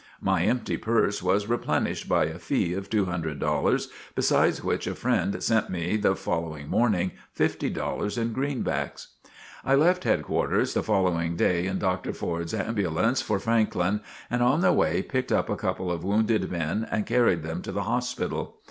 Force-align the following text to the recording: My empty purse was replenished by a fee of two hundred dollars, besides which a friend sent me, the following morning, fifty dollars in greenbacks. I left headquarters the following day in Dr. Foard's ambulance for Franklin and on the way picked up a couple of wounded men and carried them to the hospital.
My 0.19 0.45
empty 0.45 0.77
purse 0.77 1.21
was 1.21 1.45
replenished 1.47 2.09
by 2.09 2.25
a 2.25 2.39
fee 2.39 2.73
of 2.73 2.89
two 2.89 3.05
hundred 3.05 3.37
dollars, 3.37 3.87
besides 4.15 4.63
which 4.63 4.87
a 4.87 4.95
friend 4.95 5.43
sent 5.43 5.69
me, 5.69 5.95
the 5.95 6.15
following 6.15 6.67
morning, 6.69 7.11
fifty 7.31 7.69
dollars 7.69 8.17
in 8.17 8.33
greenbacks. 8.33 9.09
I 9.63 9.75
left 9.75 10.03
headquarters 10.03 10.73
the 10.73 10.81
following 10.81 11.35
day 11.35 11.67
in 11.67 11.77
Dr. 11.77 12.13
Foard's 12.13 12.55
ambulance 12.55 13.21
for 13.21 13.37
Franklin 13.37 14.01
and 14.27 14.41
on 14.41 14.61
the 14.61 14.73
way 14.73 15.03
picked 15.03 15.31
up 15.31 15.51
a 15.51 15.55
couple 15.55 15.91
of 15.91 16.03
wounded 16.03 16.51
men 16.51 16.87
and 16.89 17.05
carried 17.05 17.43
them 17.43 17.61
to 17.61 17.71
the 17.71 17.83
hospital. 17.83 18.57